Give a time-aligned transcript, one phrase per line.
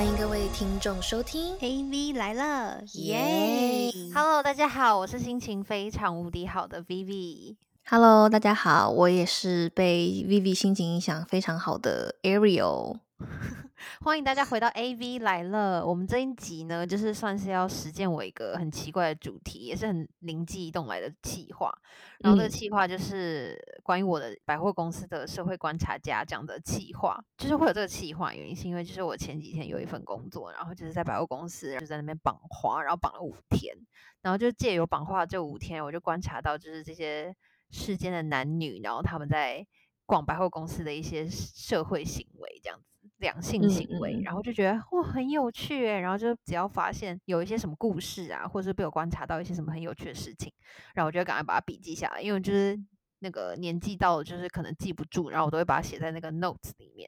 [0.00, 7.56] 欢迎各位听众收听 AV 来了，耶！Hello，大家好，我是心情非常无敌好的 Vivi。
[7.84, 12.96] Hello，大家好，我也是被 Vivi 心情影响非常好的 Ariel。
[14.00, 15.84] 欢迎大家回到 AV 来了。
[15.84, 21.72] 我们这一集呢，就是算是要实践我一个很奇怪的主题，也是很灵机一动来的企划。
[22.20, 27.22] 然后这个嗯企划就是关于我的百货公司的社会观察家这样的企划。
[27.36, 33.74] 就是会有这个企划，原因是因为就是我前几天有一份工作，然后就是在百货公司就在那边绑花，然后绑了五天。
[34.22, 37.34] 然后就借由绑花这五天，我就观察到就是这些
[37.70, 39.66] 世间的男女，然后他们在
[40.04, 50.52] 逛百货公司的一些社会行为，这样子两性嗯行为，嗯然后就觉得哇很有趣诶，然后就只要发现有一些什么故事啊，或者是被我观察到一些什么很有趣的事情，
[50.94, 52.78] 然后我就赶快把它笔记下来，因为就是。
[53.22, 57.06] 那个年纪到了，就是可能记不住，然后我都会把它写在那个 notes 里面。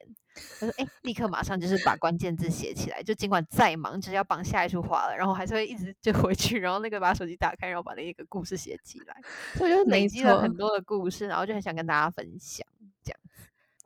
[0.61, 9.19] 我说，哎、立刻马上就是把关键字写起来，就尽管再忙，就是要绑下一束花了，然后还是会一直就回去，然后那个把手机打开，然后把那个故事写起来，
[9.55, 12.63] 所以就累积了很多的故事，然后就很想跟大家分享。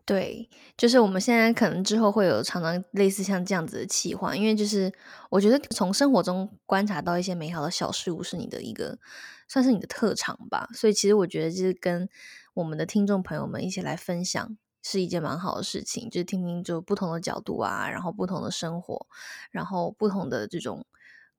[0.07, 4.89] 对，就是我们现在可能之后会有常常类似像这样子的企划，因为就是
[5.29, 8.97] 我觉得从生活中观察到一些美好的小事物是你的一个
[9.49, 12.07] 算是你的特长吧，所以其实我觉得就是跟
[12.53, 19.07] 我们的听众朋友们一起来分享是一件蛮好的事情，就是听听就不同的角度啊，然后不同的生活，
[19.51, 20.85] 然后不同的这种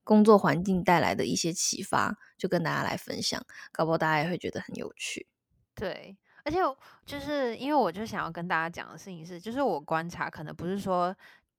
[0.04, 5.26] 工作环境带来的一些启发，就跟大家来分享，搞不好大家也会觉得很有趣。
[5.74, 6.56] 对，而且
[7.04, 11.14] 就是因为我就想要跟大家讲的事情是，就是我观察可能不是说，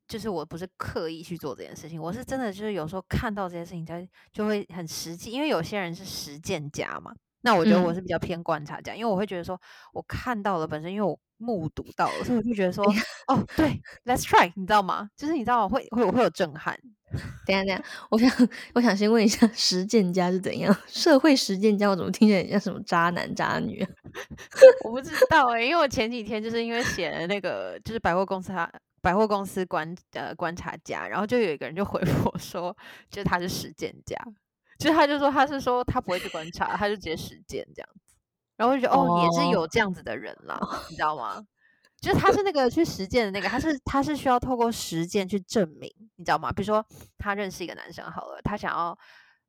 [0.07, 7.13] 就是我不是刻意去做这件事情，我是真的就是有时候看到这些事情，才就会很实际，因为有些人是实践家嘛。
[7.41, 9.59] 那我觉得我嗯是比较偏观察家，因为我会觉得说，
[9.93, 12.83] 我看到了本身，因为我目睹到了，所以我就觉得说，
[13.27, 15.09] 哦，对，Let's try，你知道吗？
[15.15, 15.69] 就是你知道吗？
[15.69, 16.77] 会会我会有震撼，
[17.45, 20.75] 等一下，等下，我想我想先问一下，实践家是怎样？
[20.87, 23.89] 社会实践家，我怎么听起来很像什么渣男渣女啊？
[24.83, 28.69] 我不知道哎、因为我前几天就是因为写了那个就是百货公司他
[29.01, 32.75] 百货公司观呃观察家，然后就有一个人就回复我说，
[33.09, 34.17] 就是他是实践家，
[34.79, 38.15] 就是他就说他是说他不会去观察，他就直接实践这样子，
[38.57, 40.57] 然后我就觉得哦也是哦有这样子的人啦，
[40.89, 41.45] 你知道吗？
[42.01, 46.49] 就是他是那个去实践的那个，他是他是需要透过实践去证明，你知道吗？
[46.49, 46.83] 比如说
[47.17, 48.97] 他认识一个男生好了，他想要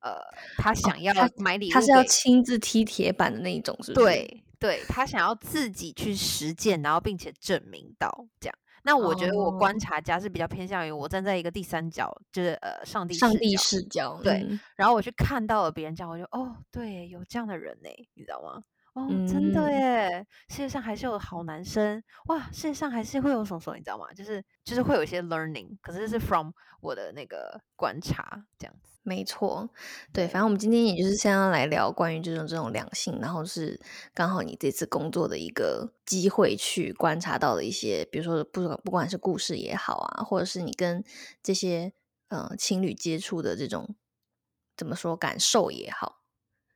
[0.00, 0.18] 呃
[0.58, 8.58] 他想要他买礼物给、他是要亲自踢铁板的那一种，是不是？，对对，他想要自己去实践，然后并且证明到这样。
[8.82, 18.62] 那我觉得我观哦察家是比较偏向于我站在一个第三角，就是呃上帝视上帝角视角，对嗯然后我去看到了别人这样，我就哦，对，有这样的人呢，你知道吗？
[18.92, 20.26] 哦，真的嗯耶！
[20.48, 22.50] 世界上还是有好男生哇！
[22.52, 24.12] 世界上还是会有什么什么，你知道吗？
[24.12, 28.90] 就是就是会有一些 learning，可是是 from 我的那个观察这样子。
[29.03, 29.71] 没错，
[30.12, 30.59] 对，反正我们。
[30.59, 33.81] 今天也就是先要来聊关于这种这种两性，然后是
[34.12, 41.03] 刚好你这次工作的一个机会去观察到的一些，比如说不管不管是故事也好啊，或者是你跟
[41.43, 41.94] 这些
[42.28, 43.97] 呃情侣接触的这种
[44.77, 46.21] 怎么说感受也好，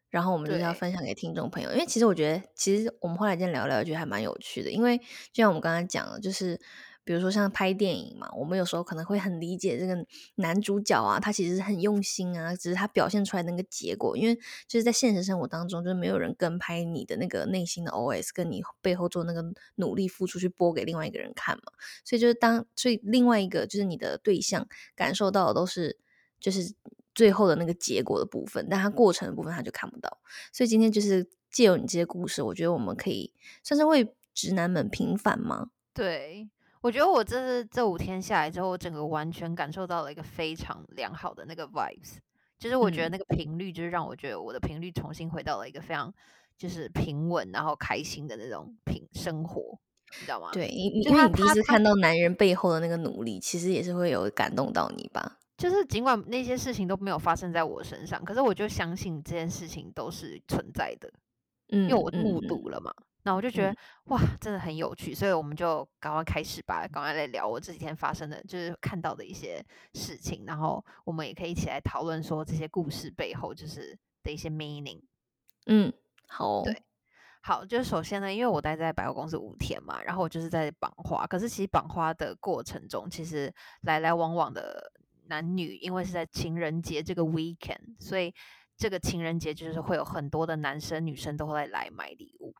[0.08, 5.04] 然后我们就是要分享给听众朋友，因为其实我觉得，其实我们后来今天聊聊，觉得还蛮有趣的，因为就
[5.42, 6.58] 像我们刚才讲的，就是
[7.04, 9.94] 比如说像拍电影嘛，我们有时候可能会很理解这个
[10.36, 14.34] 男主角啊，他其实很用心啊，只是他表现出来那个结果，因为
[14.66, 19.44] 就是在现实生活当中，就是没有人跟拍你的那个内心的 OS，跟你背后做那个
[19.76, 21.72] 努力付出去播给另外一个人看嘛，
[22.04, 24.66] 所以就是当所以另外一个就是你的对象
[24.96, 25.98] 感受到的都是
[26.40, 26.74] 就是
[27.14, 30.18] 最后的那个结果的部分，但他过程的部分他就看不到。
[30.52, 33.32] 所以今天就是借由你这些故事，我觉得我们可以
[33.62, 35.68] 算是为直男们平反吗？
[35.92, 36.48] 对，
[36.84, 42.18] 我觉得我这是这五天下来之后，我整个完全感受到了一个非常良好的那个 vibes，
[42.58, 46.12] 就是我觉得嗯那个频率，就是让我觉得我的频率重新回到了一个非常
[46.58, 49.78] 就是平稳然后开心的那种平生活，
[50.20, 50.50] 你知道吗？
[50.52, 55.38] 对，因为你第一次看到男人背后的那个努力，其实也是会有感动到你吧？
[55.56, 61.10] 就是尽管那些事情都没有发生在我身上，可是我就相信这件事情都是存在的，
[61.70, 62.92] 嗯，因为我嗯目嗯睹了嘛。
[63.24, 75.00] 那我就觉得、嗯哇，真的很有趣，所以我们就赶快开始吧，赶快来聊我这几天发生的，就是看到的一些事情，然后我们也可以一起来讨论说这些故事背后就是的一些 meaning。
[75.66, 75.92] 嗯，
[76.28, 76.76] 好哦、对
[77.42, 84.92] 好，就是首先呢，因为我待在百货公司五天嘛，然后我就是在绑花，可是其实绑花的过程中，其实来来往往的
[85.28, 88.34] 男女，因为是在情人节这个 weekend，所以
[88.76, 92.54] 这个情人节就是会有很多的男生女生都会来买礼物。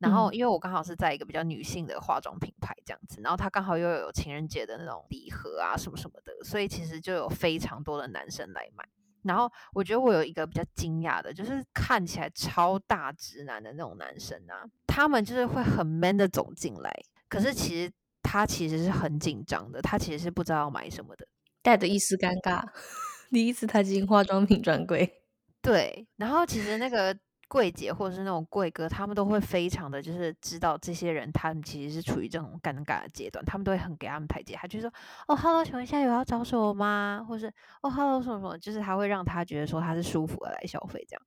[0.00, 8.84] 然后嗯因为我刚好是在一个比较女性的化妆品牌这样子，然后它刚好又有情人节的那种礼盒啊什么什么的，所以其实就有非常多的男生来买。
[9.22, 16.90] 然后我觉得我有一个比较惊讶的，就是看起来超大直男的那种男生啊，他们就是会很 man 的走进来，
[17.28, 17.92] 可是其实
[18.22, 21.26] 他其实是很紧张的，他其实是不知道要买什么的。
[21.60, 22.66] 带着一丝尴尬，
[23.30, 25.22] 第一次踏进化妆品专柜。
[25.60, 27.14] 对，然后其实那个
[27.50, 34.88] 柜姐或者是那种柜哥，他们都会非常的就是知道这些人，他们其实是处于这种尴尬的阶段，他们都会很给他们台阶，他就说
[35.26, 37.26] 哦，hello，请问一下有要找什么吗？
[37.28, 37.52] 或是
[37.82, 41.22] 哦，hello 什么什么，就是他会让他觉得说他是舒服的来消费这样。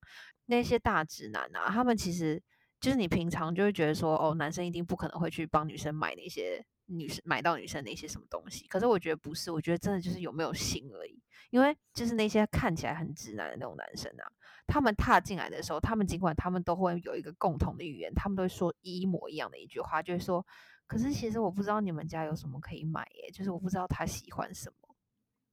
[0.46, 2.42] 那些大直男啊，他们其实
[2.80, 11.22] 就是你平常就会觉得说哦，男生一定不可能会去帮女生买那些女生买到女生的一些什么东西，可是我觉得不是，我觉得真的就是有没有心而已。
[11.54, 14.26] 因为就是那些看起来很直男的那种男生啊，
[14.66, 20.44] 他们踏进来的时候，他们尽管他们都会有一个共同的语言，他们都会说一模一样的一句话，就是说
[20.88, 24.96] ：“可是其实我不知道你们家有什么可以买耶，就是我不知道他喜欢什么。”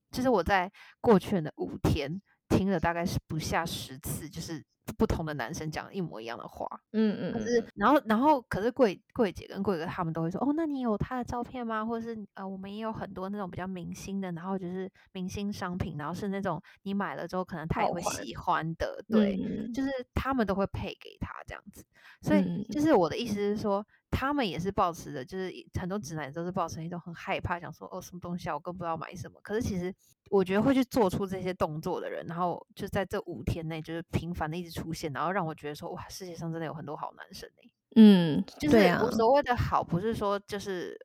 [0.10, 2.20] 就是我在过去的五天
[2.52, 4.64] 听了大概是不下十次，就是
[4.98, 6.68] 不同的男生讲一模一样的话。
[6.92, 11.86] 嗯嗯嗯，可是，然后，然后，可是柜柜姐跟柜哥他们都会说，哦，那你有他的照片吗？
[11.86, 21.84] 或者是呃，我们也有很多那种比较明星的，然后就是明星商品，然后是那种你买了之后可能他也会喜欢的，对，嗯就是他们都会配给他这样子。
[22.22, 29.40] 所以，嗯就是我的意思是说，他们也是抱持的，就是很多直男都是抱持一种很害怕，想说哦，什么东西啊，我更不知道买什么。
[29.42, 29.92] 可是其实
[30.30, 40.98] 我觉得会去做出这些动作的人，然后就在这五天内就是频繁的一直出现，然后让我觉得说，哇，世界上真的有很多好男生欸嗯，就是我，所谓的好，不是说就是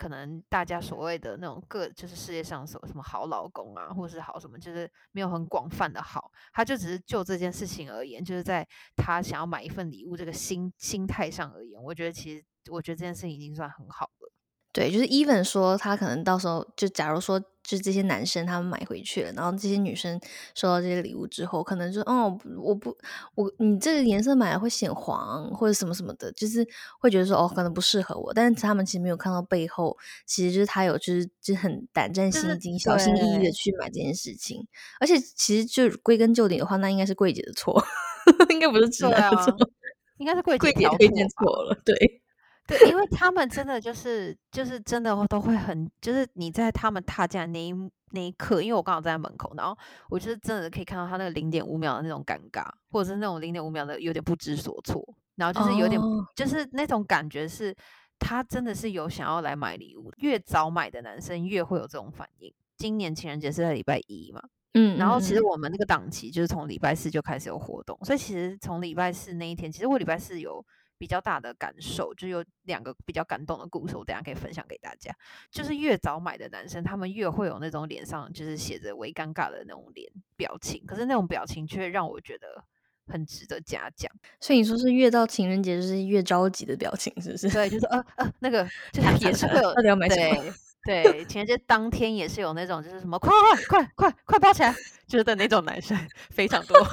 [0.00, 8.66] 可能大家所谓的那种个，就是世界上所什么好老公啊，或者是好什么，就是没有很广泛的好，他就只是就这件事情而言，就是在
[8.96, 14.32] 他想要买一份礼物这个心心态上而言，我觉得其实我觉得这件事情已经算很好了。
[14.72, 20.18] 对，就是 even 说他可能到时候就假如说就这些男生他们买回去了，然后这些女生
[20.54, 22.96] 收到这些礼物之后，可能就哦我不
[23.34, 26.64] 我你这个颜色买了会显黄或者什么什么的，就是
[27.00, 34.64] 会觉得说哦可能不适合我，但是他们其实没有看到背后，其实就是他有就是就是很胆战心惊、小心翼翼的去买这件事情，
[35.00, 37.84] 而且其实就归根究底的话，那应该是柜姐的错，
[38.50, 39.56] 应该不是直对啊男的错，，
[40.18, 42.19] 应该是柜柜姐推荐错了，对。
[42.70, 47.74] 对，因为他们真的就是就是真的都会很，就是你在他们踏进来那一
[48.12, 49.76] 那一刻，因为我刚好站在门口，然后
[50.08, 55.02] 我就是真的可以看到他那个零点五秒的那种尴尬，或者是那种零点五秒的有点不知所措，
[55.34, 57.74] 然后就是有点、哦就是那种感觉是，
[58.18, 62.52] 他真的是有想要来买礼物，越早买的男生越会有这种反应。
[62.76, 64.42] 今年情人节是在礼拜一嘛，
[64.74, 70.64] 嗯，然后其实嗯我们那个档期就是从礼拜四就开始有活动，所以其实从礼拜四那一天，其实我礼拜四有
[71.00, 75.10] 比较大的感受，就有两个比较感动的故事，我等下可以分享给大家。
[75.50, 82.62] 就是越早买的男生，他们越会有那种脸上就是写着微尴尬的那种脸表情，可是那种表情却让我觉得
[83.06, 84.12] 很值得嘉奖。
[84.40, 87.48] 所以你说是越到情人节就是越着急的表情，是不是？
[87.48, 90.52] 对，就是呃呃，那个就是也是会有 到底要买什么
[90.84, 94.74] 对对，情人节当天也是有那种就是什么快快快快快包起来，
[95.06, 95.96] 就是的那种男生
[96.28, 96.76] 非常多。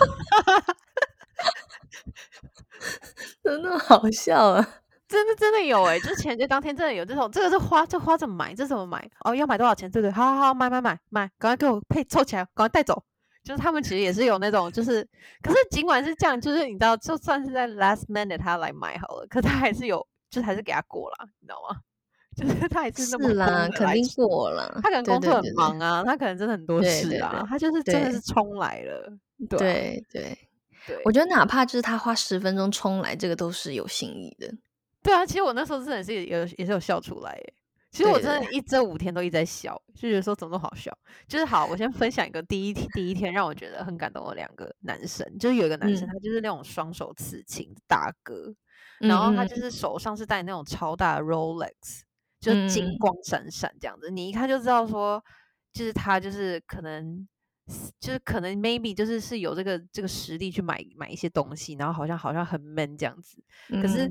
[3.43, 4.67] 真的好笑啊！
[5.07, 8.53] 真的真的有哎、就是情人节当天真的有这种，这个是花，这花怎么买？
[8.53, 9.09] 这怎么买？
[9.23, 9.89] 哦，要买多少钱？
[9.89, 10.11] 对不对？
[10.11, 13.01] 好好好，买买买买，赶快给我配凑起来，赶快带走。
[13.43, 15.01] 就是他们其实也是有那种，就是，
[15.41, 21.79] 可是尽管是这样，就是你知道，就算是在 last minute 他来买好了，可他还是有，就是还是给他过了，你知道吗？
[22.35, 24.69] 就是他还是那么是啦，肯定过啦。
[24.83, 29.17] 他可能工作很对对对忙啊，他可能真的很多事啊，他就是真的是冲来了，
[29.49, 30.37] 对对，
[30.87, 34.51] 对我觉得哪怕就是他花十分钟冲来，这个都是有心意的。
[35.03, 37.53] 对啊，其实我那时候真的是有也是有笑出来耶。
[37.91, 40.95] 其实我真的一这五天都一直在笑，就觉得说怎么都好笑。
[41.27, 48.53] 就是好，我先分享一个第一天第一天让我觉得很感动的两个男生，就是有一个男生嗯他就是那种双手刺青的大哥，
[48.99, 52.01] 然后他就是手上是戴那种超大的 Rolex，
[52.39, 55.23] 就是金嗯光闪闪这样子，你一看就知道说，
[55.73, 57.27] 就是他就是可能。
[57.99, 64.09] 就是可能 maybe 就是是有这个这个实力去买买一些东西，然后好像好像很 man 这样子，嗯可是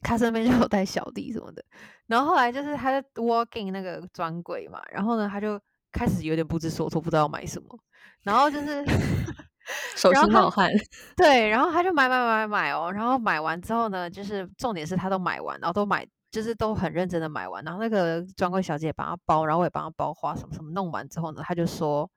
[0.00, 1.64] 他身边就有带小弟什么的，
[2.06, 5.60] 然后后来就是他在 walking 那个专柜嘛，然后呢他就
[5.92, 7.78] 开始有点不知所措，不知道要买什么，
[8.22, 8.84] 然后就是
[9.96, 10.70] 手心冒汗。
[11.16, 22.10] 对，然后他就买买买买买哦，然后买完之后呢，就是重点是他都买完，然后都买就是都很认真的买完，然后那个专柜小姐也帮他包，然后我也帮他包花什么什么，弄完之后呢，他就说，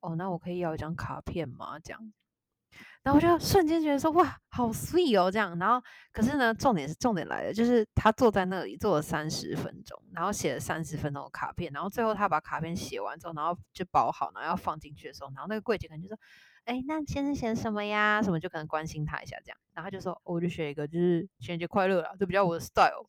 [0.00, 1.78] 哦，那我可以要一张卡片吗？
[1.80, 2.12] 这样。
[3.02, 5.58] 然后我就瞬间觉得说哇，好 sweet 哦，这样。
[5.58, 16.18] 然后可是呢，重点是重点来了，就是他坐在那里坐了三十分钟，然后写了三十分钟的卡片，然后最后他把卡片写完之后，然后就包好，然后要放进去的时候，然后那个柜姐可能就说
[16.66, 18.22] ：“哎，那先生写什么呀？
[18.22, 19.58] 什么？”就可能关心他一下这样。
[19.72, 23.08] 然后他就说：“我就写一个，就是情人节快乐啦，就比较我的 style。”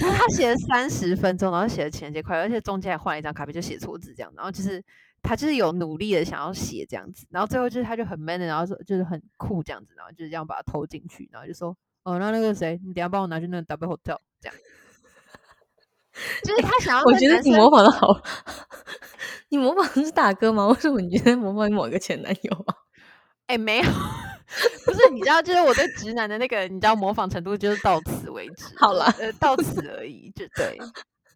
[0.00, 4.30] 然后他写了三十分钟，然后写了情人节快乐，而且中间还换了一张卡片，就写错字这样。
[4.36, 4.84] 然后就是
[5.22, 14.54] 他就是有努力的想要写这样子，然后最后就是他就很 man 的，然后说就是很酷这样子，然后就是这样把它投进去，然后就说哦，那那个谁，你等下帮我拿去那个 W Hotel 这样。
[16.42, 18.20] 就是他想要，我觉得你模仿的好，
[19.50, 20.66] 你模仿的是大哥吗？
[20.66, 22.74] 为什么你觉得模仿某一个前男友啊？
[23.46, 23.84] 哎，没有。
[24.86, 28.64] 不是，你知道，就是我对直男的那个，你知道模仿程度就是到此为止。
[28.78, 30.78] 好了，呃，到此而已，就对。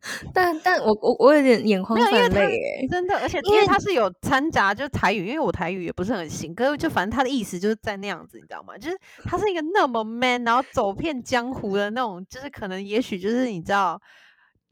[0.34, 8.76] 但但我我我有点眼眶泛泪哎，真的，而且因为他是有掺杂就是台语，因为我台语也不是很行，可是就反正他的意思就是在那样子，你知道吗？
[8.76, 14.00] 就是他是一个那么 man，然后走遍江湖的那种，就是可能也许就是你知道，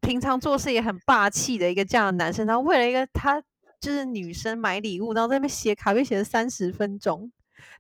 [0.00, 3.40] 平常做事也很霸气的一个这样的男生，然后为了一个他
[3.80, 7.30] 就是女生买礼物，然后在那边写卡片写了三十分钟。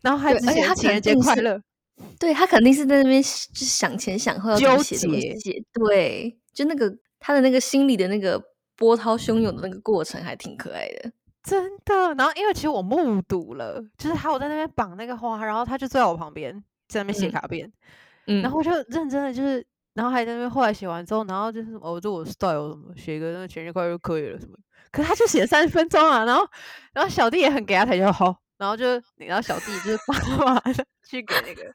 [0.02, 1.60] 然后还只写情人节快乐，
[2.18, 6.90] 对他肯定是在那边就是想前想后要纠结，对，就那个
[7.20, 8.42] 他的那个心里的那个
[8.76, 11.12] 波涛汹涌的那个过程还挺可爱的，
[11.44, 12.14] 真的。
[12.14, 16.52] 然后因为其实我目睹了，就是还我在那边绑那个花，然后他就坐在我旁边
[16.88, 17.70] 在那边写卡片，
[18.26, 18.64] 嗯，然后我。
[18.64, 24.56] 就认真的就是，然后还在那边后来写完之后，然后就是哦，就我 style 什么写一个那个情人节快乐就可以了什么，
[24.90, 26.46] 可他就写了三十分钟啊，然后
[26.92, 28.36] 然后小弟也很给他台阶好。
[28.58, 28.84] 然后就，
[29.16, 30.60] 然后小弟就是爸妈
[31.08, 31.72] 去给那个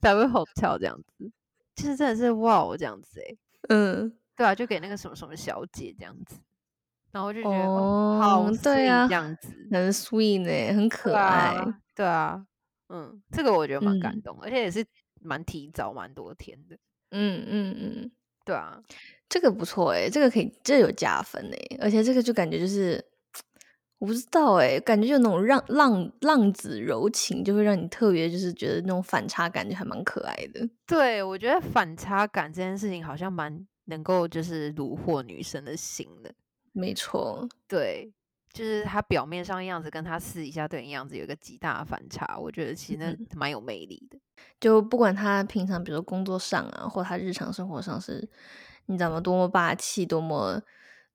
[0.00, 1.30] W Hotel 这样子，
[1.76, 3.36] 其实真的是哇，这样子哎，
[3.68, 6.38] 嗯，对啊，就给那个什么什么小姐这样子，
[7.12, 10.88] 然后我就觉得哦，好对啊，这样子很 sweet 呢，很。
[10.88, 11.54] 可爱，
[11.94, 12.46] 对啊，
[12.88, 14.86] 嗯，这个我觉得蛮感动，而且也是
[15.20, 16.78] 蛮提早蛮多天的，
[17.10, 18.10] 嗯嗯嗯，
[18.44, 18.80] 对啊，
[19.28, 23.04] 这个不错哎，这个可以，这有加分哎，而且这个就感觉就是。
[24.00, 30.64] 我不知道哎，感觉就那种让浪浪子柔情，就会让你特别就是觉得那种反差感就还蛮可爱的。
[30.86, 36.32] 对，我觉得反差感这件事情好像蛮能够就是虏获女生的心的。
[36.72, 38.10] 没错，对，
[38.52, 44.18] 就是他表面上样子跟他私底下对你样子有一个极大的反差，我觉得其实那蛮有魅力的。
[44.60, 48.28] 就不管他平常比如说工作上啊，或他日常生活上是，
[48.86, 49.20] 你怎么？
[49.20, 50.62] 多么霸气，多么。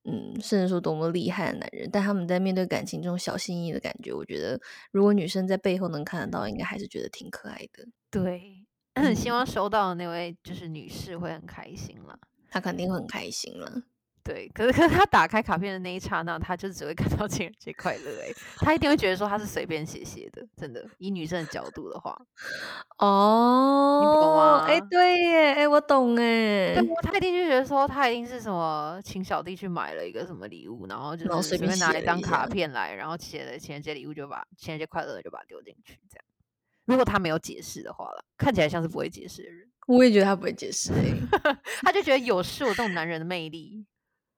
[0.06, 4.60] 嗯，甚至说多么厉害的男人，但他们在面对感情这种小心翼翼的感觉，我觉得
[4.92, 7.86] 如果女生在背后能看得到，应该还是觉得挺可爱的。
[8.10, 8.66] 对，
[8.96, 12.18] 很希望收到的那位就是女士会很开心了，
[12.54, 13.82] 她肯定会很开心了。
[14.22, 20.82] 对，可是可是他打开卡片的那一刹那，他就只会看到情人节快乐哎，他一定会觉得说他是随便写写的，真的。
[20.98, 22.16] 以女生的角度的话，
[22.98, 24.64] 哦，你懂吗？
[24.66, 26.74] 哎，对耶，哎，我懂哎。
[27.02, 36.24] 他一定就觉得说他一定是什么请小弟去买了一个什么礼物，然后就随便拿了一张卡片来，然后写了情人节礼物，就把情人节快乐就把它丢进去这样。
[36.86, 39.68] 如果他没有解释的话了，看起来像是不会解释的人。
[39.86, 41.14] 我也觉得他不会解释诶，
[41.82, 43.86] 他就觉得有是我这种男人的魅力。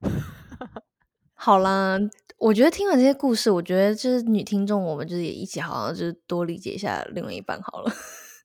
[1.35, 1.99] 好啦，
[2.39, 7.93] 我觉得听完这些故事，我觉得就是女听众，我们就是也一起好像就是多理解一下另外一半好了。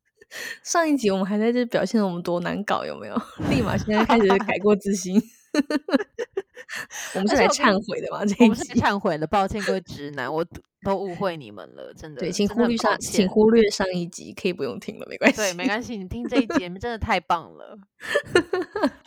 [0.63, 3.15] 上一集我们还在这表现我们多难搞，有没有？
[3.49, 5.21] 立马现在开始改过自新。
[7.15, 8.23] 我们是来忏悔的吗？
[8.25, 10.45] 这一集忏悔的，抱歉各位直男，我
[10.83, 12.21] 都误会你们了，真的。
[12.21, 15.37] 对，请忽略上，请忽略上一集，可以不用听了，没关系。
[15.37, 17.77] 对，没关系，你听这一集，真的太棒了。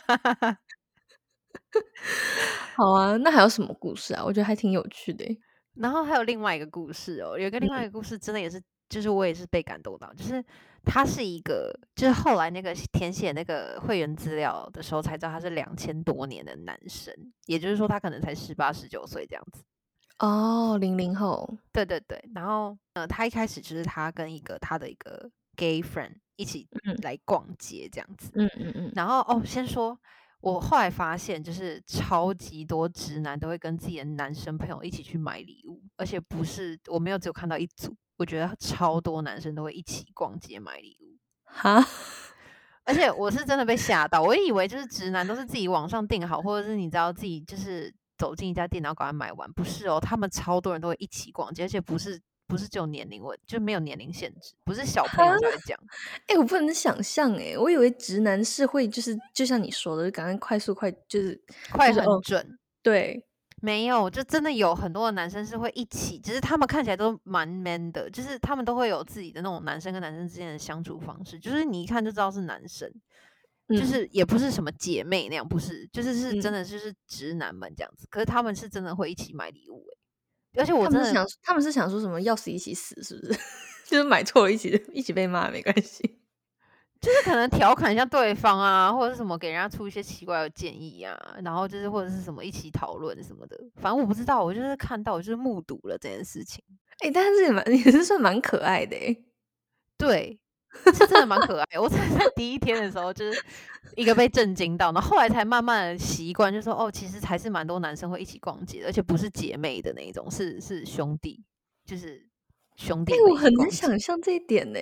[2.75, 4.23] 好啊，那还有什么故事啊？
[4.23, 5.25] 我觉得还挺有趣的。
[5.73, 10.13] 然后还有另外一个故事哦，有一个另外一个故事，真的也是，就是我也是被感动到。
[10.13, 10.43] 就是
[10.83, 17.13] 他是一个，就是后来那个填写那个会员资料的时候才知道他是两千多年的男生，
[17.45, 19.63] 也就是说他可能才十八十九岁这样子。
[20.19, 22.23] 哦，零零后，对对对。
[22.33, 26.67] 然后呃，他一开始就是他跟一个他的一个 gay friend 一起
[27.03, 28.31] 来逛街这样子。
[28.35, 28.91] 嗯嗯嗯。
[28.95, 29.99] 然后哦，先说。
[30.41, 41.17] 我后来发现，就是超级多直男都会跟自己的男生朋友一起去买礼物，而且不是我没有只有看到一组，我觉得超多男生都会一起逛街买礼物。
[41.43, 41.85] 哈，
[42.83, 52.21] 而且我是真的被吓到，我以为就是直男都是自己网上订好，或者是你知道自己就是走进一家店然后赶快买完，不是哦，他们超多人都会一起逛街，而且不是。
[52.47, 55.75] 不是只有年龄问就没有年龄限制，不是小朋友才会讲。
[56.27, 61.41] 哎，我不能想象哎，我以为直男是会就是就像你说的，赶快快速快就是
[61.71, 62.47] 快很准。
[62.83, 63.25] 对，
[63.61, 72.87] 没有，就真的有很多的男生是会一起，只是他们看起来都蛮 man 的，就是他们都会有自己的那种男生跟男生之间的相处方式，就是你一看就知道是男生，
[73.69, 78.05] 就嗯是也不是什么姐妹那样，不是，就是是真嗯的就是直男们这样子。
[78.09, 79.85] 可是他们是真的会一起买礼物
[80.53, 83.39] 欸，而且我真的他想他们是想说什么要死一起死，是不是？
[83.87, 86.19] 就是买错了一起一起被骂没关系。
[87.05, 96.63] 就是可能调侃一下对方啊，或者是什么给人家出一些奇怪的建议啊，然后就是或者是什么一起讨论什么的，反正我不知道，我就是看到，我就是目睹了这件事情。
[97.01, 99.15] 哎、但是也蛮 也是算蛮可爱的哎。
[99.99, 100.39] 对，
[100.85, 101.79] 是真的蛮可爱。
[101.79, 103.39] 我真的在第一天的时候就是
[103.95, 111.43] 一个被震惊到，然后后来才慢慢习惯，就说哦，其实还是蛮多男生会一起逛街的，而且不是姐妹的那一种，是是兄弟，
[111.85, 112.27] 就是
[112.77, 113.69] 兄弟哎、我很难。
[113.69, 114.79] 想象这一点呢，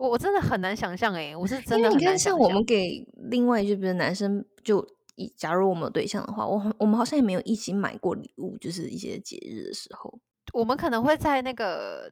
[0.00, 2.64] 我我真的很难想象诶，我是真因为你看，的很难想像我们。
[2.64, 4.82] 给另外就比如男生，就
[5.16, 10.18] 以假如我们有对象的话，我我们好像也没有一起买过礼物，就是一些节日的时候。
[10.54, 12.10] 我们可能会在那个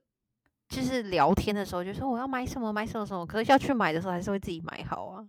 [0.69, 5.25] 就是聊天的时候就说我要买什么买什么什么，可是要去买的时候还是会自己买好啊，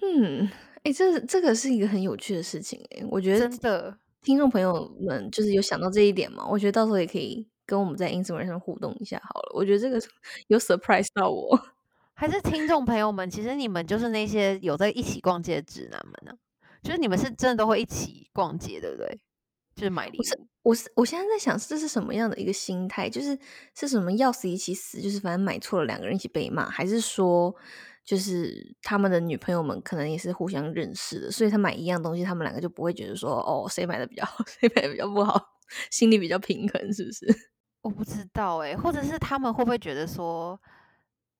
[0.00, 0.48] 嗯，
[0.84, 3.98] 哎、这这个是一个很有趣的事情哎，我觉得真的。
[4.22, 9.52] 听众朋友们就是有想到这一点嘛，我觉得到时候也可以跟我们在 Instagram 上互动一下好了。
[9.54, 10.00] 我觉得这个
[10.46, 11.60] 有 surprise 到我。
[12.14, 16.32] 还是听众朋友们，其实你们就是那些有在一起逛街的直男们呢、
[16.82, 19.20] 就是你们是真的都会一起逛街，对不对？
[19.74, 20.46] 就是买礼不是物。
[20.62, 23.10] 我是我现在在想，这是什么样的一个心态？
[23.10, 23.36] 就是
[23.74, 27.52] 是什么要死一起死，就是反正买错了两个人一起被骂，还是说
[28.04, 35.44] 就是他们的女朋友们可能也是互相认识的，所以他买一样东西，他们两个就不会觉得说哦谁买的比较好，谁买的比较不好，
[35.90, 37.26] 心里比较平衡，是不是？
[37.82, 40.58] 我不知道哎、或者是他们会不会觉得说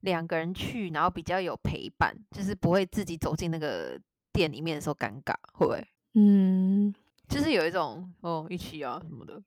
[0.04, 3.98] 两个人去，然后比较有陪伴，就是不会自己走进那个
[4.32, 5.86] 店里面的时候尴尬，会不会？
[6.14, 6.94] 嗯，
[7.28, 9.42] 就是有一种哦一起啊什么的，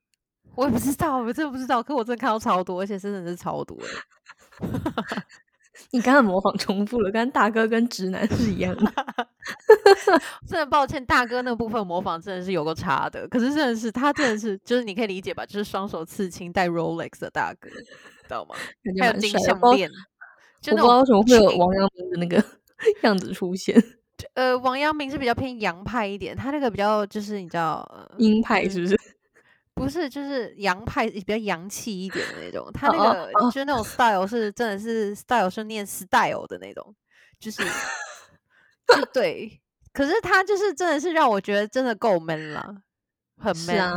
[0.55, 1.81] 我也不知道，我真的不知道。
[1.81, 4.67] 可我真的看到超多，而且真的是超多欸
[5.91, 8.91] 你刚刚模仿重复了，跟大哥跟直男是一样的。
[10.47, 18.55] 真的抱歉，大哥那部分模仿真的是有个差的，可是真的是他真的是，就是你可以理解吧，就是双手刺青戴 Rolex 的大哥，知道吗？
[18.99, 19.87] 还有金项链，
[20.61, 22.43] 就我不知道为什么会有王阳明的那个
[23.03, 23.81] 样子出现，
[24.33, 28.97] 呃，王阳明是比较偏洋派一点，他那个比较就是你知道，呃、鹰派是是不是？
[29.75, 36.95] 不是就是洋派比较洋气一点的那种，他那哦个就是那种 style 是真的是 style 是念 style 的那种，
[37.39, 39.61] 就是就 对，
[39.93, 42.81] 可是他就是真的是让我觉得真的够 man 了，
[43.37, 43.93] 很是 man，啊，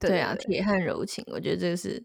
[0.00, 2.02] 对对啊，铁汉柔情，我觉得这个是。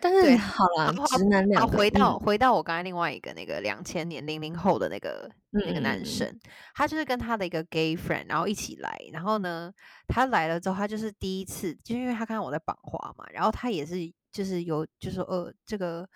[0.00, 6.38] 但是对好啦，好好直男两好，个，回到、嗯回到我刚才另外一个那个两千年零零后的那个那个男生，
[6.74, 9.72] 他就是跟他的一个 gay friend，然后一起来，然后呢，
[10.08, 13.96] 他来了之后，他就是第一次，就因为他看到我在绑花嘛，然后他也是
[14.32, 16.08] 就是有就说呃这个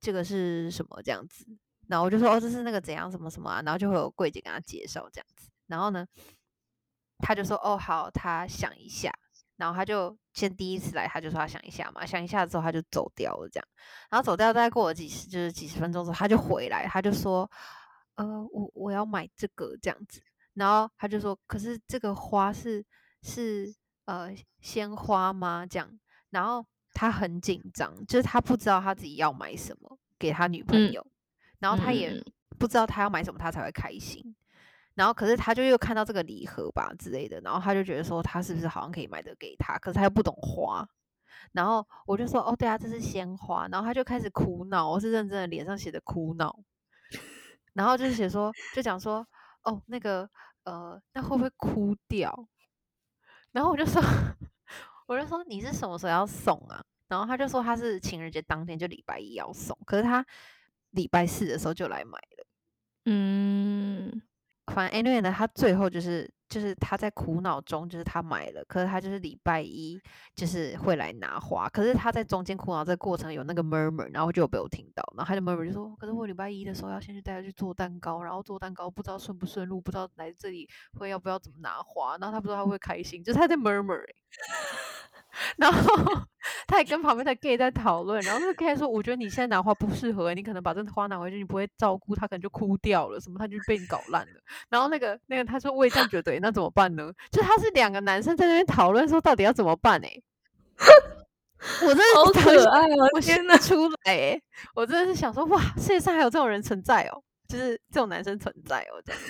[0.00, 1.46] 这个是什么这样子，
[1.88, 6.06] 然后我就说哦这是那个怎样什么什么啊，然后就会有柜姐跟他介绍这样子，然后呢，
[7.18, 9.12] 他就说哦好，他想一下，
[9.56, 13.66] 然后他就先第一次来，他就说他想一下嘛，想一下之后他就走掉了这样。
[14.10, 17.50] 然后走掉，大概过了几十，就是几十分钟之后，他就回来，他就说，
[18.16, 20.20] 呃，我我要买这个这样子。
[20.54, 22.84] 然后他就说，可是这个花是
[23.22, 25.66] 是呃鲜花吗？
[25.66, 25.90] 这样。
[26.30, 31.06] 然后他很紧张，就是他不知道他自己要买什么给他女朋嗯友，
[31.58, 32.24] 然后他也嗯
[32.58, 34.34] 不知道他要买什么，他才会开心。
[34.96, 40.84] 然后可是他就又看到这个礼盒吧之类的，然后他就觉得说他是不是好像可以买的给他，可是他又不懂花。
[41.52, 43.68] 然后我就说哦，对啊，这是鲜花。
[43.70, 46.58] 然后他就开始哭闹，我是认真的，脸上写的哭闹。
[47.74, 49.24] 然后就是写说，就讲说，
[49.62, 50.28] 哦，那个
[50.64, 52.48] 呃，那会不会哭掉？
[53.52, 54.02] 然后我就说，
[55.06, 56.82] 我就说你是什么时候要送啊？
[57.08, 60.26] 然后他就说他是情人节当天就礼拜一要送，可是他
[60.90, 62.46] 礼拜四的时候就来买了。
[63.04, 64.22] 嗯，
[64.72, 70.00] 反正 anyway 呢，他最后就是就是他在苦恼中，就是他买了，可是他就是礼拜一
[70.34, 84.14] 就是会来拿花，可是他在中间苦恼这个过程有那个 murmur，然后就有被我听到，然后他就 murmur 就说，可是我礼拜一的时候要先去带他去做蛋糕，然后做蛋糕不知道顺不顺路，不知道来这里会要不要怎么拿花，然后他不知道他会开心，就是他在 murmur 欸。
[85.56, 86.04] 然后
[86.66, 100.22] 他还跟旁边的 gay 在讨论，然后那个 gay 说：“我觉得你现在拿花不适合，你可能把这花拿回去，你不会照顾他，可能就枯掉了，什么他就被你搞烂了。”然后那个那个他说：“我也这样觉得欸，那怎么办呢？”就他是两个男生在那边讨论说到底要怎么办哎、
[101.82, 103.08] 我真的好可爱哦！
[103.14, 104.40] 我天哪，出来哎、
[104.74, 109.20] 我真的是想说哇，世界上还有这种人存在哦，就是这种男生存在哦这样。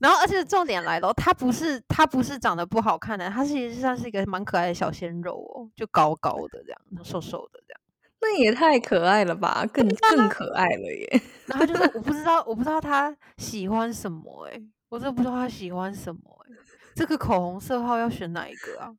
[0.00, 7.80] 然后而且重点来了，他不是他不是长得不好看的，他其实算是一个蛮可爱的小鲜肉哦，就高高的这样，瘦瘦的这样。
[8.22, 11.22] 那也太可爱了吧，更更可爱了耶。
[11.46, 16.56] 然后就是我不知道， 我不知道他喜欢什么哎，我真的不知道他喜欢什么哎。
[16.94, 18.90] 这个口红色号要选哪一个啊？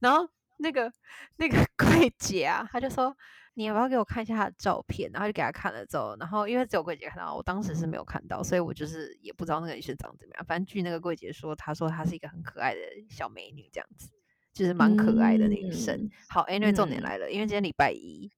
[0.00, 0.92] 然后那个
[1.36, 3.16] 那个 柜姐啊，他就说
[3.54, 5.10] 你要不要给我看一下他的照片？
[5.12, 10.44] 然后就给他看了之后，然后因为只有柜姐看到，我当时是没有看到，所以我就是也不知道那个女生长怎么样。
[10.46, 14.08] 反正据那个柜姐说，她说她是一个很可爱的小美女，这样子
[14.52, 16.08] 就是蛮可爱的女生。
[16.28, 18.30] 好，Anyway，重点来了，因为今天礼拜一。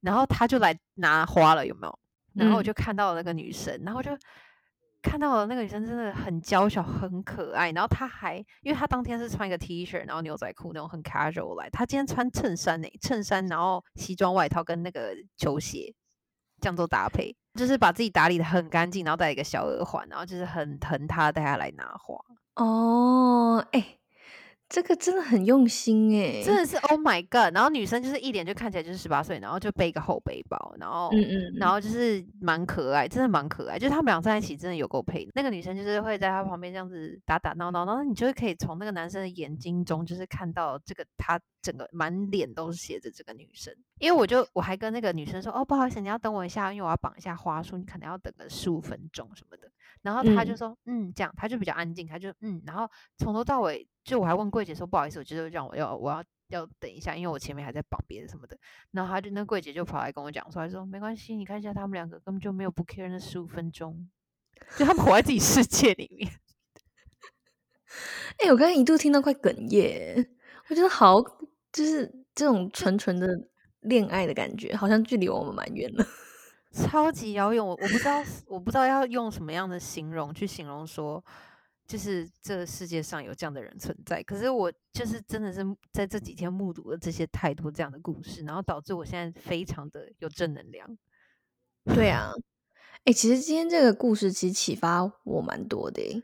[0.00, 1.98] 然后她就来拿花了，有没有？
[2.34, 4.16] 然后我就看到了那个女生，然后就
[5.02, 7.70] 看到了那个女生真的很娇小，很可爱。
[7.72, 15.94] 然后她还，因为她当天是穿一个 T 恤，然后牛仔裤那种很 casual 来，她今天穿衬衫呢，衬衫，然后西装外套跟那个球鞋
[16.60, 22.16] 这样做搭配，就是把自己打理的很干净，然后戴一个小耳环，然后就是很疼她，带她来拿花。
[22.54, 23.97] 哦，哎。
[24.68, 27.54] 这个真的很用心哎，真的是 Oh my God！
[27.54, 33.78] 然后女生就是一脸就看起来就是十八岁，然后就背一个厚背包，然后嗯嗯，然后就是蛮可爱，真的蛮可爱。
[33.78, 35.26] 就是他们俩在一起真的有够配。
[35.34, 43.74] 那个女生就是会在他旁边这样子打打闹闹，然后你就可以从那个男生的眼睛中就是看到这个他整个满脸都是写着这个女生。
[43.98, 49.66] 因为我就我还跟那个女生说哦，不好意思，你要等我一下，因为我要绑一下花束，你可能要等个十五分钟什么的。
[50.08, 53.86] 然后他就说嗯，这样他就比较安静，他就嗯，然后从头到尾。
[54.04, 58.56] 就我还问柜姐说不好意思，我觉得让我要我要要等一下，因为我前面还在绑别的什么的。
[58.92, 64.08] 然后他就那柜姐就跑来跟我讲说，他说没关系，你看一下他们两个根本就没有不 care 那十五分钟，
[64.78, 66.32] 就他们活在自己世界里面。
[68.40, 70.26] 哎，我刚刚一度听到快哽咽，
[70.70, 71.20] 我觉得好，
[71.70, 73.28] 就是这种纯纯的
[73.80, 76.06] 恋爱的感觉，好像距离我们蛮远的，
[76.70, 77.64] 超级遥远。
[77.64, 81.24] 我我不知道我不知道要用什么样的形容去形容说。
[81.86, 90.98] 就是这世界上有这样的人存在，可是我就是真的是在这几天目睹了这些太多这样的故事，然后导致我现在非常的有正能量。
[91.86, 92.30] 对啊，
[93.04, 96.22] 哎，其实今天这个故事其实启发我蛮多的。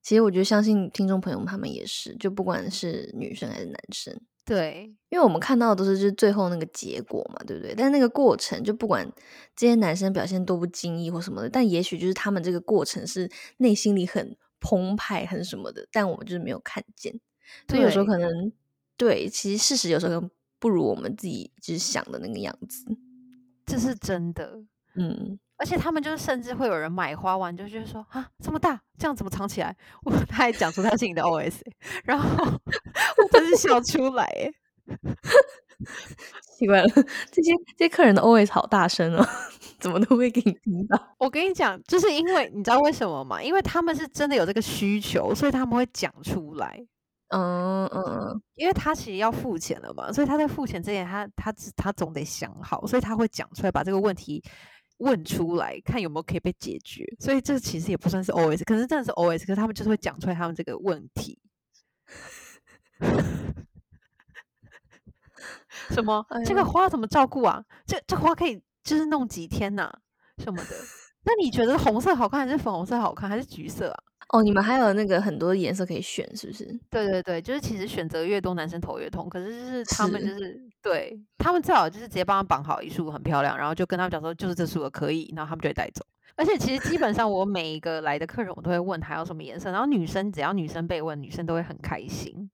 [0.00, 7.74] 其实我觉得相信听众朋友们他们也是，就不管是女生还是男生，对，因为我们看到的都是就是最后那个结果嘛，对不对？
[7.74, 9.10] 但是那个过程，就不管
[9.54, 14.36] 这些男生表现多不经意或什么的，但也许就是他们这个过程是内心里很。
[14.64, 17.12] 澎湃很什么的，但我们就是没有看见，
[17.68, 18.52] 所以有时候可能
[18.96, 22.84] 对，其实事实有时候不如我们自己就是想的那个样子，
[23.66, 24.62] 这是真的。
[24.94, 29.74] 嗯，而且他们就是甚至会有人买花完就觉得说啊这么大，这样怎么藏起来？
[30.04, 31.60] 我他还讲出他是你的 OS，
[32.02, 34.52] 然后我真是笑出来耶，
[36.58, 36.88] 奇怪了，
[37.30, 39.24] 这些这些客人的 OS 好大声哦。
[39.78, 41.14] 怎么都会给你听到。
[41.18, 43.40] 我跟你讲，就是因为你知道为什么吗？
[43.42, 46.84] 因为他们是真的有这个需求，所以他们会讲出来。
[47.30, 54.40] 嗯嗯嗯，因为他其实要付钱了嘛，所以他在付钱之前，他他他总得想好，所以他会讲出来，把这个问题
[54.98, 57.04] 问出来，看有没有可以被解决。
[57.18, 61.38] 所以这其实也不算是 O S，可是真的是 O S，可是他们就是会讲出来他们这个问题。
[65.90, 66.24] 什么？
[66.44, 67.64] 这个花怎么照顾啊？
[67.86, 68.62] 这这花可以。
[68.84, 69.88] 就是弄几天呐，
[70.38, 70.70] 什么的。
[71.22, 74.02] 那你觉得红色好看还是粉红色好看还是橘色啊？
[74.32, 76.64] 哦，你们还有那个很多颜色可以选，是不是？
[76.90, 79.28] 对对对，就是其实选择越多，男生头越痛。
[79.28, 86.04] 可是就是他们就是对他们最好就是直接帮他绑好一束很漂亮，然后就跟他们讲说就是这束可以，然后他们就会带走。
[86.34, 92.50] 而且其实基本上我每一个来的客人，我都会问他要什么颜色，然后女生只要女生被问，女生都会很开心。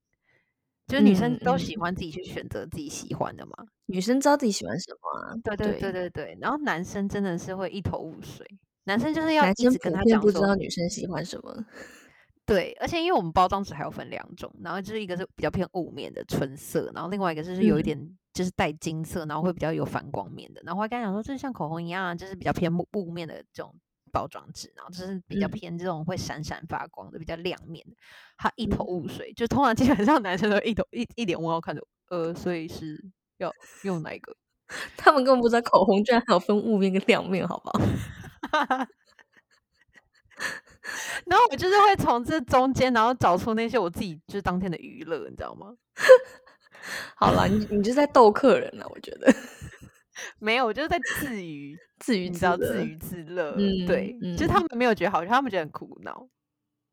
[0.88, 3.52] 就是女生都喜欢自己去选择自己喜欢的嘛，
[3.86, 5.36] 女生知道自己喜欢什么啊？
[5.44, 6.38] 对对对对对。
[6.40, 8.44] 然后男生真的是会一头雾水，
[8.88, 11.64] 男生就是要一直跟他讲说，不知道女生喜欢什么。
[12.44, 17.96] 对，而且因为我们包装纸还有分两种，然后就是一个是比较偏雾面的纯色，然后另外一个就是有一点
[18.32, 20.62] 就是带金色，然后会比较有反光面的。
[20.64, 23.74] 然后我还跟他讲说，就是像口红一样，就是比较偏雾雾面的这种。
[24.10, 27.94] 包装纸，然后就是比较偏这种会闪闪发光的，比较亮面的。
[28.38, 32.98] 他一头雾水，就通常基本上男生都一头一一脸问号看着，呃，所以是
[33.36, 33.52] 要
[33.84, 34.34] 用哪一个？
[34.96, 37.84] 他们根本不知道口红居然还有分雾面跟亮面，好不好？
[41.26, 45.74] 然后我就是会从这中间，然后找出那些我自己就是当天的娱乐，你知道吗？
[47.16, 49.32] 好了，你你就在逗客人了，我觉得。
[50.38, 53.54] 没有，我就是在自娱 自娱，你知道自娱自乐。
[53.56, 56.28] 嗯，对，就是他们没有觉得好笑，他们觉得很苦恼。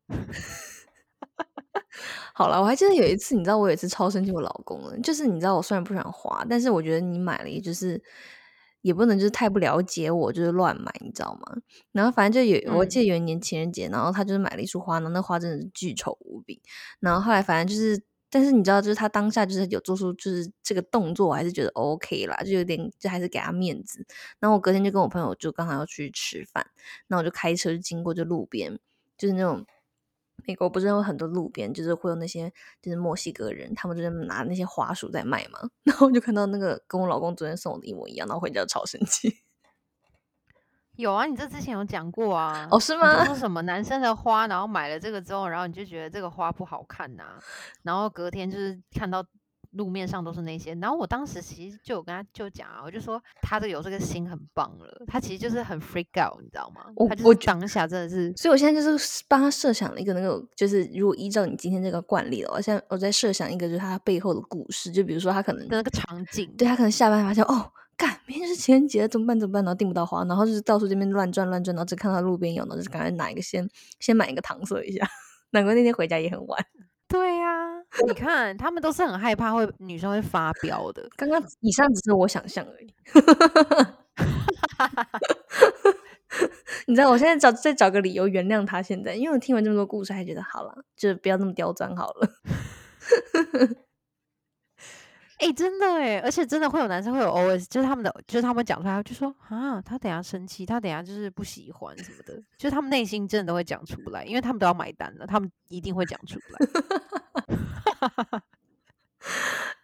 [2.34, 8.00] 好了，我还记得有一次，你知道我有一次超生气我老公了，就是你知道我虽然不喜欢花，但是我觉得你买了，也就是
[8.86, 11.56] 也不能就是太不了解我，就是乱买，你知道吗？
[11.90, 16.62] 然后反正就有，我记得有一年情人节，然后他就是买了一束花，然后那花真的是巨丑无比。
[17.00, 24.06] 然后后来反正就是，但是你知道，就是他当下就是有做出就是这个动作，我还是觉得 OK 啦，就有点就还是给他面子。
[24.38, 26.64] 然后我隔天就跟我朋友就刚好要去吃饭，
[27.08, 28.78] 那我就开车就经过就路边，
[29.18, 29.66] 就是那种。
[30.44, 35.58] 美国不是有很多路边，就是会有那些就是墨西哥人，他们就是拿那些花束在卖嘛。
[35.84, 39.38] 然后我就看到那个跟我老公昨天送我的一模一样，然后回家超生气。
[40.96, 42.68] 有啊，你这之前有讲过啊？
[42.70, 43.24] 哦，是吗？
[43.24, 47.38] 说什么男生的花，然后买了这个之后，然后你就觉得这个花不好看呐，
[47.82, 49.24] 然后隔天就是看到。
[49.76, 56.86] 路面上都是那些，然后我当时其实就有跟他就讲啊，我就说他的有这个心很棒了，他其实就是很 freak out，你知道吗？
[56.96, 73.68] 我我当下真的是，所以我现在就是帮他设想了一个那个，就是如果依照你今天这个惯例了，我现在我在设想一个就是他背后的故事，就比如说他可能那个场景，对他可能下班发现哦，干明天是情人节怎么办怎么办，然后订不到花，然后就是到处这边乱转乱转，然后只看到路边有，然后就赶快拿一个先
[74.00, 75.06] 先买一个搪塞一下，
[75.52, 76.66] 难怪那天回家也很晚。
[77.08, 77.75] 对呀，
[78.06, 81.08] 你看他们都是很害怕会女生会发飙的。
[81.16, 82.92] 刚刚以上只是我想象而已。
[86.86, 88.82] 你知道，我现在找再找个理由原谅他。
[88.82, 92.28] 现在，因为我听完这么多故事，还觉得好了，就不要那么刁钻好了。
[95.38, 106.58] 哎，真的哎，而且真的会有男生会有 OS，就是他们的，就是他们讲出来就说啊，他等下生气，他等下就是不喜欢什么的， 就是他们内心真的都会讲出来，因为他们都要买单了，他们一定会讲出来。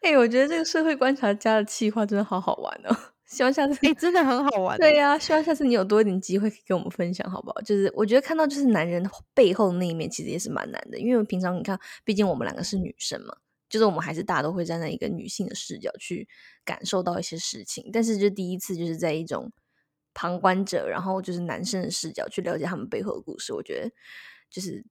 [0.02, 4.78] 哎，我觉得这个社会观察家的气话真的好好玩哦，希望下次哎，真的很好玩。
[4.78, 7.60] 对呀，希望下次你有多一点机会可以跟我们分享，好不好？
[7.60, 13.36] 就是我觉得看到就是男人背后那一面，其实也是蛮难的，因为平常你看，毕竟我们两个是女生嘛。
[13.72, 16.28] 就是我们还是大家都会站在一个女性的视角去
[16.62, 19.50] 感受到一些事情，但是就第一次就是在一种
[20.12, 23.90] 旁观者，然后就是男生的视角去了解他们背后的故事，我觉得
[24.50, 24.84] 就是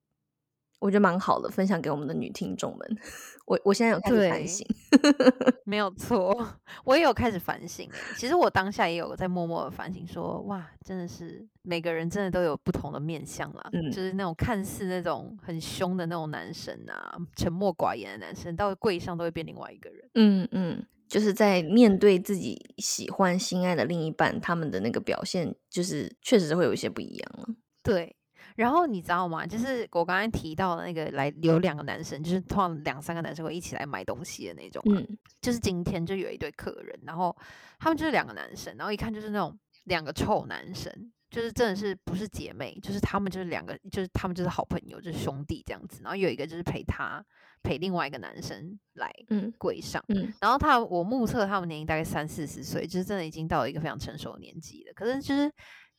[0.82, 2.98] 我觉得蛮好的，分享给我们的女听众们。
[3.46, 4.67] 我我现在有开始反省，
[5.63, 6.36] 没有错，
[6.84, 7.88] 我也有开始反省。
[8.17, 13.70] 其实我当下也有在默默的反省，说哇，真的是每个人真的都有不同的面相啦。
[13.74, 20.10] 嗯，就是那种看似那种很凶的那种男生啊，沉默寡言的男生，到柜上都会变另外一个人。
[20.15, 27.48] 嗯嗯，就是在面对自己喜欢心爱的另一半，他们的那个表现，就是确实会有一些不一样了。
[27.84, 28.15] 对。
[28.55, 29.45] 然后你知道吗？
[29.45, 34.81] 就是我刚才提到的那个来有两个男生，就是通常两三个男生会一起来买东西的那种。
[34.85, 35.05] 嗯，
[35.41, 37.35] 就是今天就有一对客人，然后
[37.79, 40.91] 他们就是两个男生，然后一看就是那种两个臭男生，
[41.29, 46.01] 就是真的是不是姐妹，就是他们就是两个，就是他们就是好朋友，就是兄弟这样子。
[46.03, 47.23] 然后有一个就是陪他
[47.63, 49.11] 陪另外一个男生来
[49.57, 54.93] 柜上，嗯，然后他我目测他们年龄大概三四十岁，就是真的已经到了一个非常成熟的年纪了。
[54.93, 55.51] 可是就是。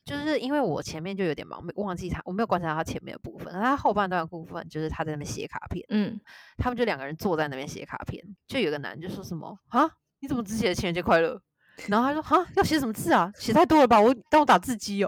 [0.05, 3.53] 就是因为我前面就有点忙，没忘记他，我没有观察到他前面的部分。
[3.53, 6.19] 他后半段部分就是他在那边写卡片，嗯，
[6.57, 9.89] 他们就两个人坐在那边写卡片，就有个男就说什么啊，
[10.19, 11.41] 你怎么只写情人节快乐？
[11.87, 13.31] 然后他说啊，要写什么字啊？
[13.37, 13.99] 写太多了吧？
[14.01, 15.07] 我当我打字机哦。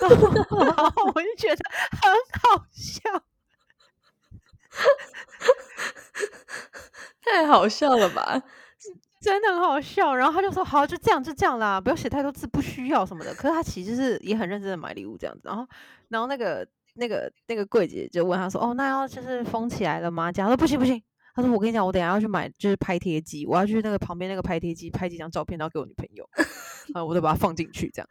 [0.00, 2.00] 然后 我就觉得很
[2.40, 3.00] 好笑，
[7.20, 8.40] 太好笑了吧？
[9.20, 13.34] 真的很好笑，然后他就说好，就这样，就这样啦，不要写太多字，不需要什么的。
[13.34, 15.42] 可是他其实是也很认真的买礼物这样子。
[15.44, 15.66] 然后，
[16.08, 21.02] 然后那个那个那个柜姐就问他说：“哦，那要就是封起来了吗？”讲说不行不行。
[21.34, 26.28] 他说：“我跟你讲，我等下要去买就是拍贴机，我要去那个旁边那个拍贴机拍几张照片，然后给我女朋友，
[26.94, 28.08] 啊，我就把它放进去这样。”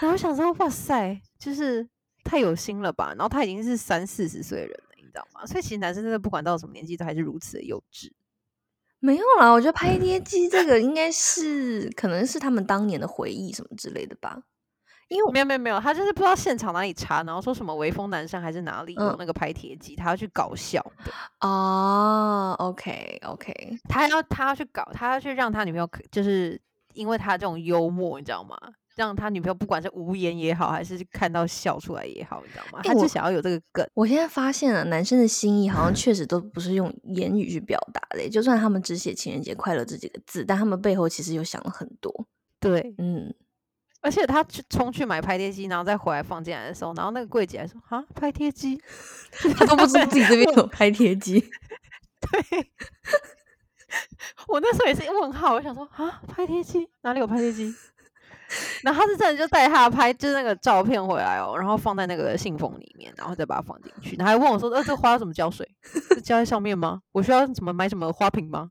[0.00, 1.88] 然后我想说：“哇塞，就是
[2.22, 5.44] 太有心了吧？”然后他已经是三四十岁的人了，你知道吗？
[5.44, 8.12] 所以其实男生真的不管到什么年纪，都还是如此的幼稚。
[9.00, 14.40] 没有啦，我觉得拍贴机这个应该是可能是他们当年的回忆什么之类的吧。
[15.08, 22.54] 因为没有没有没有，他就是不知道现场哪里查，然后说什么威风南山还是哪里有那个拍贴机，他要去搞笑的哦。
[22.58, 26.60] OK OK，他要他要去搞，他要去让他女朋友，就是
[26.92, 28.54] 因为他这种幽默，你知道吗？
[28.98, 32.80] 让他女朋友不管是无言也好，还是看到笑出来也好，你知道吗？
[32.82, 33.88] 他就想要有这个梗。
[33.94, 38.28] 我现在发现了，男生的心意好像确实都不是用言语去表达的。
[38.28, 42.26] 就算他们只写情人节快乐这几个字，但他们背后其实有想了很多。
[42.58, 43.32] 对，嗯。
[44.00, 48.80] 而且他去冲去买拍贴机，然后再回来放进来的时候，然后那个柜姐还说：“啊，拍贴机，
[49.56, 51.40] 他都不知道自己这边有拍贴机。
[52.20, 52.70] ”对，
[54.46, 57.74] 我那时候也是问号，我想说：“啊，拍贴机哪里有拍贴机？”
[58.82, 64.16] 然后他是真的就带他拍，就是那个照片回来哦，然后放在那个信封里面，然后再把它放进去。
[64.16, 65.68] 他还问我说：“呃，这花要怎么浇水？
[66.24, 67.02] 浇在上面吗？
[67.12, 68.70] 我需要什么买什么花瓶吗？”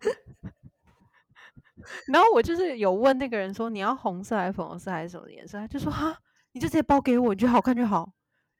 [2.06, 6.16] 然后我就是有问那个人说你要红色还是粉红色还是什么颜色，他就说哈，
[6.52, 8.12] 你就直接包给我，你觉得好看就好，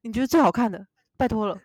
[0.02, 0.86] 你觉得最好看的，
[1.16, 1.58] 拜托了。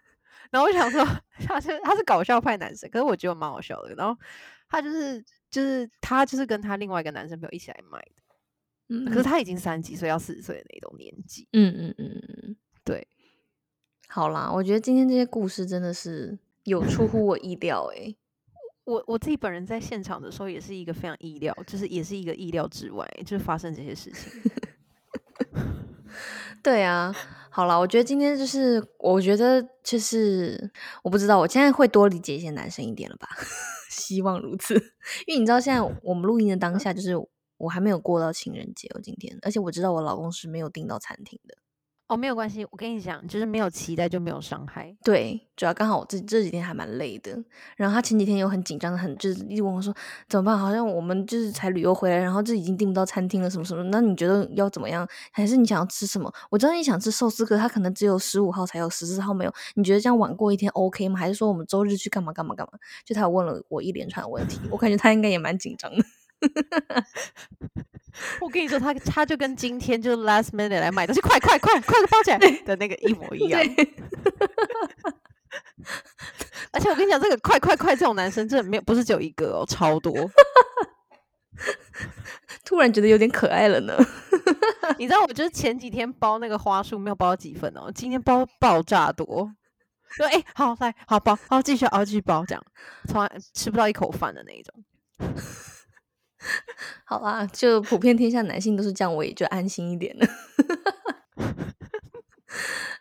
[0.51, 1.03] 然后我想说
[1.47, 3.95] 他是他是搞笑派男生，可是我觉得蛮好笑的。
[3.95, 4.15] 然后
[4.69, 8.14] 他就是就是他就是跟他另外一个男生朋友一起来买的，
[8.89, 11.47] 嗯，可是他已经三十几岁要四十岁的那种年纪。
[11.53, 13.07] 嗯嗯嗯嗯，对，
[14.07, 18.15] 好啦，我觉得今天这些故事真的是有出乎我意料诶。
[18.85, 24.41] 我我自己本人在现场的时候也是一个非常意料，就是也是一个意料之外，就是发生这些事情。
[26.61, 27.11] 对啊，
[27.49, 30.71] 好了，我觉得今天就是，我觉得就是
[31.03, 33.27] 我不知道，我现在会多理解一些男生一点了吧？
[33.89, 34.75] 希望如此，
[35.25, 37.15] 因为你知道现在我们录音的当下，就是
[37.57, 41.57] 我还没有过到情人节哦，今天，而且我知道我老公是没有订到餐厅的。
[42.07, 44.95] 哦，没有关系，我跟你讲，就是没有期待就没有伤害。
[45.03, 47.35] 对，主要刚好我这这几天还蛮累的，
[47.75, 49.91] 然后他前几天又很紧张的很，就是一直问我说
[50.29, 50.55] 怎么办？
[50.55, 53.83] 好像我们就是才旅游回来，然后就已经订不到餐厅了，什么什么？
[53.85, 55.07] 那你觉得要怎么样？
[55.31, 56.31] 还是你想要吃什么？
[56.51, 59.51] 我知道你想吃寿司，哥他可能只有十五号才有，十四号没有。
[59.73, 61.17] 你觉得这样晚过一天 OK 吗？
[61.17, 62.77] 还是说我们周日去干嘛干嘛干嘛？
[63.03, 66.05] 就他问了我一连串的问题，我感觉他应该也蛮紧张的。
[68.39, 73.61] 我跟你说，他他就跟今天就是 last minute 来买东西，快快快快包起来的那个一模一样。
[76.71, 80.13] 而且我跟你讲，这个快快快这种男生真的没有，不是只有一个哦，超多。
[82.65, 83.95] 突然觉得有点可爱了呢。
[84.99, 89.51] 你知道，我就是前几天包那个花束没有包几份哦，今天包爆炸多。
[90.09, 92.63] 说哎，好来好包，好继续，继续包，这样
[93.07, 94.83] 从来吃不到一口饭的那一种。
[97.05, 100.27] 好啦，就普遍天下男性都是这样，我也就安心一点了。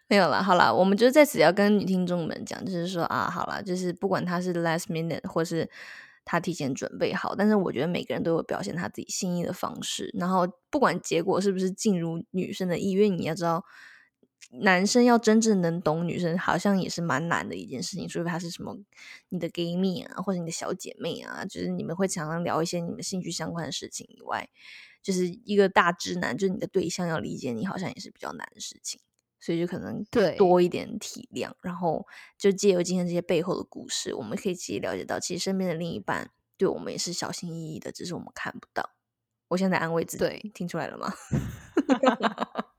[0.09, 5.68] 没有啦，好啦，我们就在此要跟女听众们讲，就是说啊，好啦，就是不管他是 last minute 或是
[6.24, 13.64] 他提前准备好，但是我觉得每个人都有表现他自己心意的方式，然后不管结果是不是进入女生的意愿，你要知道。
[14.50, 18.09] 男生要真正能懂女生，好像也是蛮难的一件事情。
[18.09, 18.78] 除非他是什么
[19.28, 24.48] 你的 gay 蜜啊，或者你的小姐妹啊，就是你们会常常聊一些你们兴趣相关的事情以外，
[25.02, 29.00] 就是一个大直男，就是你的对象要理解你，好像也是比较难的事情。
[29.40, 32.07] 所以就可能对多一点体谅，然后
[32.38, 38.94] 就借由今天这些背后的故事，我们可以其实了解到，其实身边的另一半对我们也是小心翼翼的，只是我们看不到。
[39.48, 41.12] 我现在安慰自己，听出来了吗？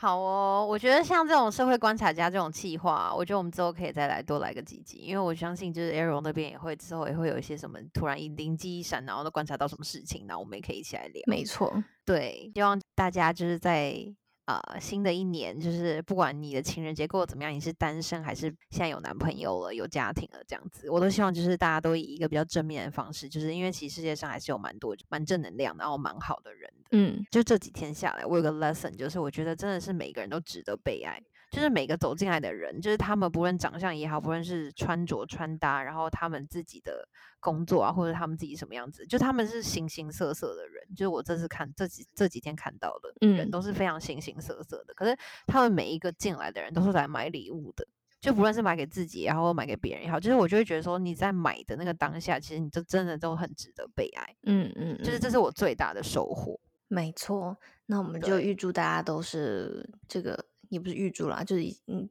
[0.00, 11.20] 好哦，我觉得像这种社会观察家这种计划，我觉得我们之后可以再来多来个几集，因为我相信就是 Arrow 那边也会之后也会有一些什么突然一灵机一闪，然后都观察到什么事情，然后我们也可以一起来聊。
[11.26, 14.14] 没错，对，希望大家就是在。
[14.48, 26.72] 啊，新的一年就是不管你的情人节过得怎么样，你是单身还是现在有男朋友了、有家庭了这样子，我都希望就是大家都以一个比较正面的方式，就是因为其实世界上还是有蛮多蛮正能量然后蛮好的人。
[26.92, 31.22] 嗯，就这几天下来，我有个 lesson，就是我觉得真的是每个人都值得被爱。
[31.50, 37.08] 就是每个走进来的人，就是他们不论长相也好，不论是穿着穿搭，然后他们自己的
[37.40, 40.84] 工作啊，或者他们自己什么样子，就他们是形形色色的人。
[40.94, 44.92] 就是我这次看这几这几天看到的人，都是非常形形色色的。
[44.94, 47.86] 可是他们每一个进来的人，都是来买礼物的。
[48.20, 54.36] 就不论是买给自己，然后买给别人也好，就是我就会觉得说，你在买的那个当下，其实你就真的都很值得被爱。
[54.42, 56.58] 嗯嗯，就是这是我最大的收获。
[56.88, 57.56] 没错，
[57.86, 60.44] 那我们就预祝大家都是这个。
[60.68, 62.08] 也不是预祝啦，就是嗯，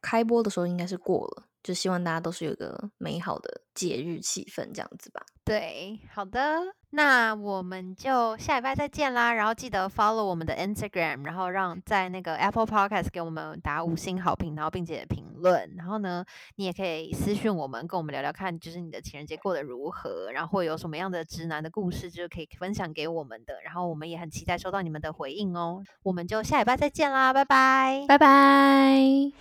[0.00, 5.24] 开播的时候应该是过了，就希望大家都是有个美好的节日气氛这样子吧。
[5.44, 9.34] 对，好的，那我们就下礼拜再见啦。
[9.34, 15.74] 然后记得 follow 我们的 Instagram，然后让在那个 Apple Podcast 给我们打五星好评，然后并且评论。
[15.76, 16.24] 然后呢，
[16.56, 23.60] 你也可以私讯我们，跟我们聊聊看，就是你的情人节过得如何，然后有什么样的直男的故事，就是可以分享给我们的。
[23.62, 25.84] 然后我们也很期待收到你们的回应哦。
[26.02, 29.32] 我们就下礼拜再见啦，拜拜，拜拜。